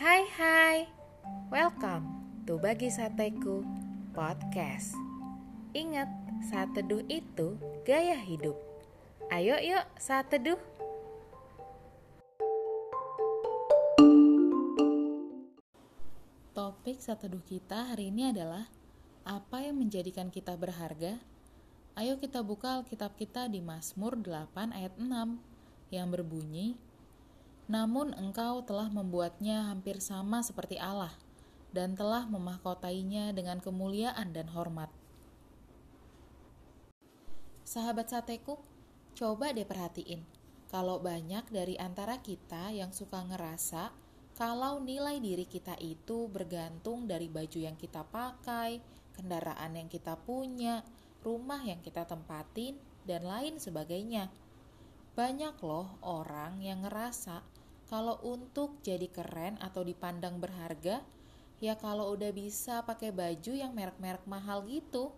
Hai 0.00 0.24
hai, 0.32 0.88
welcome 1.52 2.08
to 2.48 2.56
Bagi 2.56 2.88
Sateku 2.88 3.60
Podcast. 4.16 4.96
Ingat, 5.76 6.08
saat 6.48 6.72
teduh 6.72 7.04
itu 7.04 7.60
gaya 7.84 8.16
hidup. 8.16 8.56
Ayo 9.28 9.60
yuk 9.60 9.84
saat 10.00 10.32
teduh 10.32 10.56
Topik 16.56 16.96
saat 16.96 17.20
teduh 17.20 17.44
kita 17.44 17.92
hari 17.92 18.08
ini 18.08 18.32
adalah 18.32 18.72
Apa 19.28 19.68
yang 19.68 19.84
menjadikan 19.84 20.32
kita 20.32 20.56
berharga? 20.56 21.20
Ayo 21.92 22.16
kita 22.16 22.40
buka 22.40 22.80
Alkitab 22.80 23.20
kita 23.20 23.52
di 23.52 23.60
Mazmur 23.60 24.16
8 24.16 24.48
ayat 24.72 24.96
6 24.96 25.92
yang 25.92 26.08
berbunyi 26.08 26.88
namun 27.70 28.10
engkau 28.18 28.66
telah 28.66 28.90
membuatnya 28.90 29.70
hampir 29.70 30.02
sama 30.02 30.42
seperti 30.42 30.74
Allah 30.82 31.14
dan 31.70 31.94
telah 31.94 32.26
memahkotainya 32.26 33.30
dengan 33.30 33.62
kemuliaan 33.62 34.34
dan 34.34 34.50
hormat. 34.50 34.90
Sahabat 37.62 38.10
sateku, 38.10 38.58
coba 39.14 39.54
deh 39.54 39.62
perhatiin. 39.62 40.26
Kalau 40.66 40.98
banyak 40.98 41.46
dari 41.54 41.78
antara 41.78 42.18
kita 42.18 42.74
yang 42.74 42.90
suka 42.90 43.22
ngerasa 43.22 43.94
kalau 44.34 44.82
nilai 44.82 45.22
diri 45.22 45.46
kita 45.46 45.78
itu 45.78 46.26
bergantung 46.26 47.06
dari 47.06 47.30
baju 47.30 47.58
yang 47.60 47.78
kita 47.78 48.02
pakai, 48.02 48.82
kendaraan 49.14 49.78
yang 49.78 49.86
kita 49.86 50.18
punya, 50.18 50.82
rumah 51.22 51.62
yang 51.62 51.78
kita 51.84 52.02
tempatin, 52.02 52.74
dan 53.06 53.22
lain 53.22 53.62
sebagainya. 53.62 54.26
Banyak 55.14 55.60
loh 55.60 56.00
orang 56.00 56.62
yang 56.64 56.82
ngerasa 56.86 57.59
kalau 57.90 58.22
untuk 58.22 58.78
jadi 58.86 59.10
keren 59.10 59.58
atau 59.58 59.82
dipandang 59.82 60.38
berharga, 60.38 61.02
ya 61.58 61.74
kalau 61.74 62.14
udah 62.14 62.30
bisa 62.30 62.86
pakai 62.86 63.10
baju 63.10 63.50
yang 63.50 63.74
merek-merek 63.74 64.22
mahal 64.30 64.62
gitu, 64.70 65.10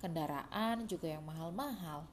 kendaraan 0.00 0.88
juga 0.88 1.12
yang 1.12 1.20
mahal-mahal, 1.28 2.08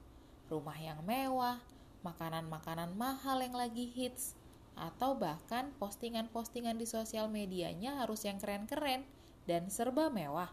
rumah 0.51 0.75
yang 0.75 0.99
mewah, 1.07 1.63
makanan-makanan 2.03 2.91
mahal 2.99 3.39
yang 3.39 3.55
lagi 3.55 3.87
hits, 3.95 4.35
atau 4.75 5.15
bahkan 5.15 5.71
postingan-postingan 5.79 6.75
di 6.75 6.83
sosial 6.83 7.31
medianya 7.31 8.03
harus 8.03 8.27
yang 8.27 8.43
keren-keren 8.43 9.07
dan 9.47 9.71
serba 9.71 10.11
mewah. 10.11 10.51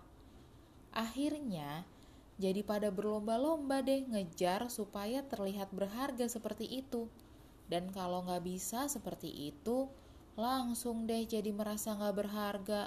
Akhirnya, 0.95 1.83
jadi 2.39 2.63
pada 2.63 2.95
berlomba-lomba 2.95 3.83
deh 3.83 4.07
ngejar 4.07 4.71
supaya 4.71 5.27
terlihat 5.27 5.75
berharga 5.75 6.31
seperti 6.31 6.71
itu 6.71 7.11
dan 7.71 7.95
kalau 7.95 8.27
nggak 8.27 8.43
bisa 8.43 8.91
seperti 8.91 9.55
itu, 9.55 9.87
langsung 10.35 11.07
deh 11.07 11.23
jadi 11.23 11.55
merasa 11.55 11.95
nggak 11.95 12.17
berharga. 12.19 12.83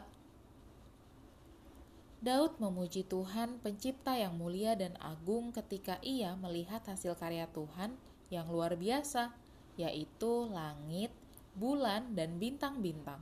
Daud 2.24 2.56
memuji 2.60 3.04
Tuhan 3.04 3.60
pencipta 3.60 4.16
yang 4.16 4.40
mulia 4.40 4.80
dan 4.80 4.96
agung 5.00 5.52
ketika 5.52 6.00
ia 6.00 6.36
melihat 6.40 6.84
hasil 6.88 7.20
karya 7.20 7.48
Tuhan 7.52 7.96
yang 8.32 8.48
luar 8.48 8.80
biasa, 8.80 9.32
yaitu 9.76 10.48
langit, 10.48 11.12
bulan, 11.56 12.16
dan 12.16 12.40
bintang-bintang. 12.40 13.20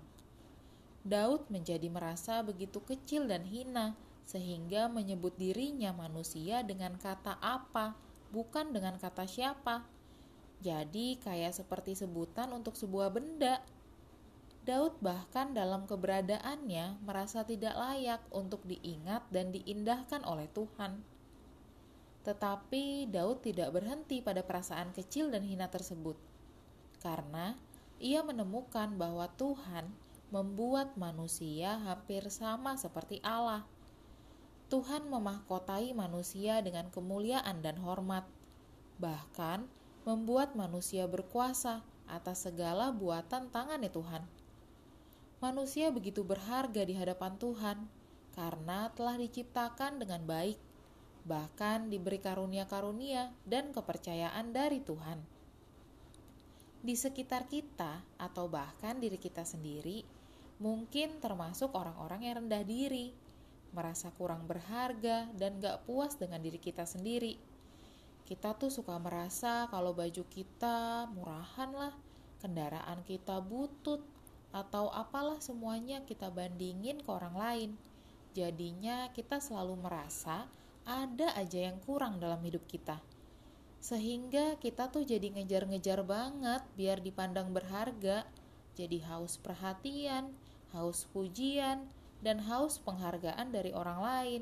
Daud 1.02 1.50
menjadi 1.50 1.90
merasa 1.90 2.46
begitu 2.46 2.78
kecil 2.86 3.26
dan 3.26 3.42
hina, 3.42 3.98
sehingga 4.22 4.86
menyebut 4.86 5.34
dirinya 5.34 5.90
manusia 5.98 6.62
dengan 6.62 6.94
kata 7.02 7.42
apa, 7.42 7.98
bukan 8.30 8.70
dengan 8.70 9.02
kata 9.02 9.26
siapa. 9.26 9.82
Jadi 10.62 11.18
kayak 11.18 11.58
seperti 11.58 11.98
sebutan 11.98 12.54
untuk 12.54 12.78
sebuah 12.78 13.10
benda. 13.10 13.66
Daud 14.62 15.02
bahkan 15.02 15.58
dalam 15.58 15.90
keberadaannya 15.90 17.02
merasa 17.02 17.42
tidak 17.42 17.74
layak 17.74 18.22
untuk 18.30 18.62
diingat 18.70 19.26
dan 19.34 19.50
diindahkan 19.50 20.22
oleh 20.22 20.46
Tuhan. 20.54 21.02
Tetapi 22.22 23.10
Daud 23.10 23.42
tidak 23.42 23.74
berhenti 23.74 24.22
pada 24.22 24.46
perasaan 24.46 24.94
kecil 24.94 25.34
dan 25.34 25.42
hina 25.42 25.66
tersebut. 25.66 26.14
Karena 27.02 27.58
ia 27.98 28.22
menemukan 28.22 28.94
bahwa 29.02 29.26
Tuhan 29.34 29.90
membuat 30.30 30.94
manusia 30.94 31.82
hampir 31.82 32.30
sama 32.30 32.78
seperti 32.78 33.18
Allah. 33.26 33.66
Tuhan 34.70 35.10
memahkotai 35.10 35.92
manusia 35.98 36.62
dengan 36.62 36.94
kemuliaan 36.94 37.66
dan 37.66 37.82
hormat. 37.82 38.30
Bahkan 39.02 39.81
membuat 40.02 40.58
manusia 40.58 41.06
berkuasa 41.06 41.86
atas 42.10 42.50
segala 42.50 42.90
buatan 42.90 43.54
tangannya 43.54 43.94
Tuhan. 43.94 44.26
Manusia 45.42 45.90
begitu 45.94 46.26
berharga 46.26 46.82
di 46.86 46.98
hadapan 46.98 47.38
Tuhan 47.38 47.78
karena 48.34 48.90
telah 48.94 49.18
diciptakan 49.18 50.02
dengan 50.02 50.26
baik, 50.26 50.58
bahkan 51.26 51.90
diberi 51.90 52.18
karunia-karunia 52.18 53.30
dan 53.46 53.70
kepercayaan 53.74 54.54
dari 54.54 54.82
Tuhan. 54.82 55.22
Di 56.82 56.98
sekitar 56.98 57.46
kita, 57.46 58.02
atau 58.18 58.50
bahkan 58.50 58.98
diri 58.98 59.22
kita 59.22 59.46
sendiri, 59.46 60.02
mungkin 60.58 61.22
termasuk 61.22 61.78
orang-orang 61.78 62.26
yang 62.26 62.36
rendah 62.46 62.66
diri, 62.66 63.14
merasa 63.70 64.10
kurang 64.18 64.50
berharga, 64.50 65.30
dan 65.38 65.62
gak 65.62 65.86
puas 65.86 66.18
dengan 66.18 66.42
diri 66.42 66.58
kita 66.58 66.90
sendiri 66.90 67.51
kita 68.32 68.56
tuh 68.56 68.72
suka 68.72 68.96
merasa 68.96 69.68
kalau 69.68 69.92
baju 69.92 70.24
kita 70.32 71.04
murahan 71.12 71.68
lah, 71.76 71.92
kendaraan 72.40 73.04
kita 73.04 73.44
butut, 73.44 74.00
atau 74.56 74.88
apalah 74.88 75.44
semuanya 75.44 76.00
kita 76.08 76.32
bandingin 76.32 77.04
ke 77.04 77.10
orang 77.12 77.36
lain. 77.36 77.72
Jadinya 78.32 79.12
kita 79.12 79.44
selalu 79.44 79.84
merasa 79.84 80.48
ada 80.88 81.36
aja 81.36 81.60
yang 81.60 81.76
kurang 81.84 82.24
dalam 82.24 82.40
hidup 82.40 82.64
kita. 82.72 83.04
Sehingga 83.84 84.56
kita 84.64 84.88
tuh 84.88 85.04
jadi 85.04 85.28
ngejar-ngejar 85.36 86.00
banget 86.08 86.64
biar 86.80 87.04
dipandang 87.04 87.52
berharga, 87.52 88.24
jadi 88.80 89.12
haus 89.12 89.36
perhatian, 89.44 90.32
haus 90.72 91.04
pujian, 91.12 91.84
dan 92.24 92.40
haus 92.48 92.80
penghargaan 92.80 93.52
dari 93.52 93.76
orang 93.76 94.00
lain. 94.00 94.42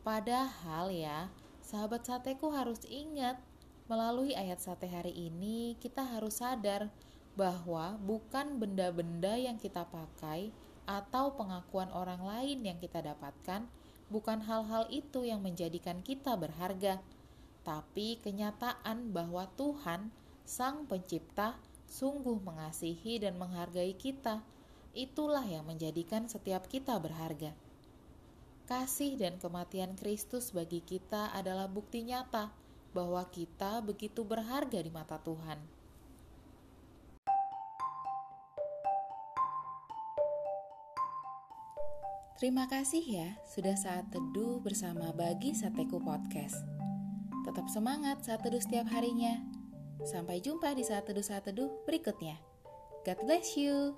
Padahal 0.00 0.88
ya, 0.88 1.28
Sahabat 1.66 2.06
sateku 2.06 2.54
harus 2.54 2.78
ingat, 2.86 3.42
melalui 3.90 4.38
ayat 4.38 4.62
sate 4.62 4.86
hari 4.86 5.10
ini 5.10 5.74
kita 5.82 5.98
harus 6.06 6.38
sadar 6.38 6.94
bahwa 7.34 7.98
bukan 8.06 8.62
benda-benda 8.62 9.34
yang 9.34 9.58
kita 9.58 9.82
pakai 9.82 10.54
atau 10.86 11.34
pengakuan 11.34 11.90
orang 11.90 12.22
lain 12.22 12.62
yang 12.62 12.78
kita 12.78 13.02
dapatkan, 13.02 13.66
bukan 14.06 14.46
hal-hal 14.46 14.86
itu 14.94 15.26
yang 15.26 15.42
menjadikan 15.42 16.06
kita 16.06 16.38
berharga, 16.38 17.02
tapi 17.66 18.22
kenyataan 18.22 19.10
bahwa 19.10 19.50
Tuhan, 19.58 20.14
Sang 20.46 20.86
Pencipta, 20.86 21.58
sungguh 21.90 22.38
mengasihi 22.46 23.18
dan 23.18 23.42
menghargai 23.42 23.98
kita. 23.98 24.38
Itulah 24.94 25.42
yang 25.42 25.66
menjadikan 25.66 26.30
setiap 26.30 26.70
kita 26.70 26.94
berharga. 27.02 27.58
Kasih 28.66 29.14
dan 29.14 29.38
kematian 29.38 29.94
Kristus 29.94 30.50
bagi 30.50 30.82
kita 30.82 31.30
adalah 31.30 31.70
bukti 31.70 32.02
nyata 32.02 32.50
bahwa 32.90 33.22
kita 33.30 33.78
begitu 33.78 34.26
berharga 34.26 34.82
di 34.82 34.90
mata 34.90 35.22
Tuhan. 35.22 35.62
Terima 42.42 42.66
kasih 42.66 43.06
ya 43.06 43.28
sudah 43.46 43.78
saat 43.78 44.10
teduh 44.10 44.58
bersama 44.58 45.14
Bagi 45.14 45.54
Sateku 45.54 46.02
Podcast. 46.02 46.58
Tetap 47.46 47.70
semangat 47.70 48.26
saat 48.26 48.42
teduh 48.42 48.58
setiap 48.58 48.90
harinya. 48.90 49.46
Sampai 50.02 50.42
jumpa 50.42 50.74
di 50.74 50.82
saat 50.82 51.06
teduh 51.06 51.22
saat 51.22 51.46
teduh 51.46 51.70
berikutnya. 51.86 52.34
God 53.06 53.18
bless 53.30 53.54
you. 53.54 53.94